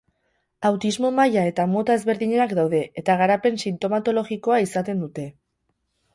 [0.69, 5.29] Autismo maila eta mota ezberdinak daude eta garapen sintomatologikoa izaten dute.